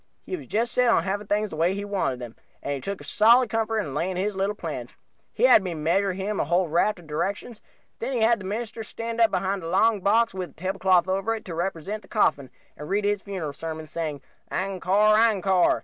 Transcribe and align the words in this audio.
He 0.25 0.35
was 0.35 0.47
just 0.47 0.71
set 0.73 0.89
on 0.89 1.03
having 1.03 1.27
things 1.27 1.51
the 1.51 1.55
way 1.57 1.75
he 1.75 1.85
wanted 1.85 2.17
them, 2.17 2.35
and 2.63 2.73
he 2.73 2.81
took 2.81 3.01
a 3.01 3.03
solid 3.03 3.51
comfort 3.51 3.77
in 3.81 3.93
laying 3.93 4.15
his 4.15 4.35
little 4.35 4.55
plans. 4.55 4.95
He 5.31 5.43
had 5.43 5.61
me 5.61 5.75
measure 5.75 6.13
him 6.13 6.39
and 6.39 6.39
take 6.39 6.45
a 6.45 6.45
whole 6.49 6.67
raft 6.69 6.97
of 6.97 7.05
directions; 7.05 7.61
then 7.99 8.13
he 8.13 8.21
had 8.21 8.39
the 8.39 8.43
minister 8.45 8.81
stand 8.81 9.21
up 9.21 9.29
behind 9.29 9.61
along 9.61 10.01
box 10.01 10.33
with 10.33 10.49
a 10.49 10.53
table 10.53 10.79
cloth 10.79 11.07
over 11.07 11.35
it, 11.35 11.45
to 11.45 11.53
represent 11.53 12.01
the 12.01 12.07
coffin, 12.07 12.49
and 12.75 12.89
read 12.89 13.05
his 13.05 13.21
funeral 13.21 13.53
sermon, 13.53 13.85
saying 13.85 14.21
'Angcore, 14.49 15.15
angcore!' 15.19 15.79